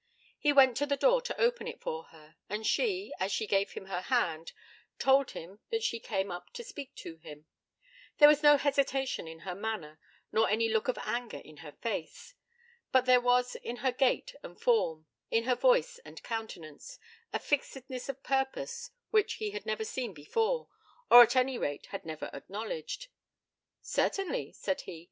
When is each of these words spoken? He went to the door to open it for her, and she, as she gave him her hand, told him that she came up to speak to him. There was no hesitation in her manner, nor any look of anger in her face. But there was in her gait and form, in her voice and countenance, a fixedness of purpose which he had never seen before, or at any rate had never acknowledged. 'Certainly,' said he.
He 0.39 0.51
went 0.51 0.75
to 0.77 0.87
the 0.87 0.97
door 0.97 1.21
to 1.21 1.39
open 1.39 1.67
it 1.67 1.79
for 1.79 2.05
her, 2.05 2.35
and 2.49 2.65
she, 2.65 3.13
as 3.19 3.31
she 3.31 3.45
gave 3.45 3.73
him 3.73 3.85
her 3.85 4.01
hand, 4.01 4.51
told 4.97 5.29
him 5.37 5.59
that 5.69 5.83
she 5.83 5.99
came 5.99 6.31
up 6.31 6.49
to 6.53 6.63
speak 6.63 6.95
to 6.95 7.17
him. 7.17 7.45
There 8.17 8.27
was 8.27 8.41
no 8.41 8.57
hesitation 8.57 9.27
in 9.27 9.41
her 9.41 9.53
manner, 9.53 9.99
nor 10.31 10.49
any 10.49 10.69
look 10.69 10.87
of 10.87 10.97
anger 11.03 11.37
in 11.37 11.57
her 11.57 11.73
face. 11.73 12.33
But 12.91 13.05
there 13.05 13.21
was 13.21 13.53
in 13.57 13.75
her 13.85 13.91
gait 13.91 14.33
and 14.41 14.59
form, 14.59 15.05
in 15.29 15.43
her 15.43 15.53
voice 15.53 15.99
and 16.03 16.23
countenance, 16.23 16.97
a 17.31 17.37
fixedness 17.37 18.09
of 18.09 18.23
purpose 18.23 18.89
which 19.11 19.33
he 19.33 19.51
had 19.51 19.67
never 19.67 19.85
seen 19.85 20.15
before, 20.15 20.67
or 21.11 21.21
at 21.21 21.35
any 21.35 21.59
rate 21.59 21.85
had 21.91 22.05
never 22.07 22.31
acknowledged. 22.33 23.07
'Certainly,' 23.83 24.53
said 24.53 24.81
he. 24.81 24.99